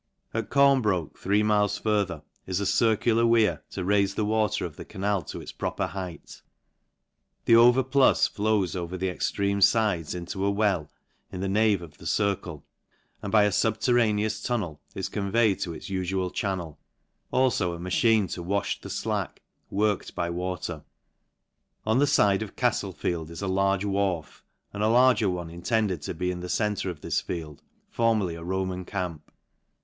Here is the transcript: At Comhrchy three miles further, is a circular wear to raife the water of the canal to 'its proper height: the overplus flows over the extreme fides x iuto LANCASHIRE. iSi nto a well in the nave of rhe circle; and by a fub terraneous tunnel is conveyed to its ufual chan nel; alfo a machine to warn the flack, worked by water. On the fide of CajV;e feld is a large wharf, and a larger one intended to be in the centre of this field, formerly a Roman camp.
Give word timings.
At 0.33 0.49
Comhrchy 0.49 1.15
three 1.15 1.43
miles 1.43 1.77
further, 1.77 2.23
is 2.47 2.59
a 2.59 2.65
circular 2.65 3.23
wear 3.23 3.63
to 3.69 3.83
raife 3.85 4.15
the 4.15 4.25
water 4.25 4.65
of 4.65 4.75
the 4.75 4.83
canal 4.83 5.21
to 5.25 5.39
'its 5.39 5.51
proper 5.51 5.85
height: 5.85 6.41
the 7.45 7.53
overplus 7.55 8.27
flows 8.27 8.75
over 8.75 8.97
the 8.97 9.09
extreme 9.09 9.61
fides 9.61 10.15
x 10.15 10.33
iuto 10.33 10.39
LANCASHIRE. 10.39 10.39
iSi 10.39 10.39
nto 10.39 10.45
a 10.45 10.49
well 10.49 10.91
in 11.31 11.41
the 11.41 11.47
nave 11.47 11.83
of 11.83 11.99
rhe 11.99 12.07
circle; 12.07 12.65
and 13.21 13.31
by 13.31 13.43
a 13.43 13.51
fub 13.51 13.77
terraneous 13.77 14.41
tunnel 14.43 14.81
is 14.95 15.07
conveyed 15.07 15.59
to 15.59 15.71
its 15.71 15.87
ufual 15.87 16.33
chan 16.33 16.57
nel; 16.57 16.79
alfo 17.31 17.75
a 17.75 17.79
machine 17.79 18.25
to 18.29 18.41
warn 18.41 18.65
the 18.81 18.89
flack, 18.89 19.43
worked 19.69 20.15
by 20.15 20.31
water. 20.31 20.83
On 21.85 21.99
the 21.99 22.07
fide 22.07 22.41
of 22.41 22.55
CajV;e 22.55 22.93
feld 22.97 23.29
is 23.29 23.43
a 23.43 23.47
large 23.47 23.85
wharf, 23.85 24.43
and 24.73 24.81
a 24.81 24.87
larger 24.89 25.29
one 25.29 25.51
intended 25.51 26.01
to 26.01 26.15
be 26.15 26.31
in 26.31 26.39
the 26.39 26.49
centre 26.49 26.89
of 26.89 27.01
this 27.01 27.21
field, 27.21 27.61
formerly 27.87 28.33
a 28.33 28.43
Roman 28.43 28.83
camp. 28.83 29.31